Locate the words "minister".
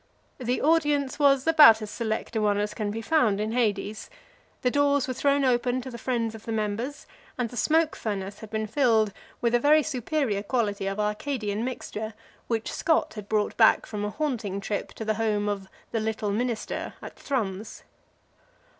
16.31-16.95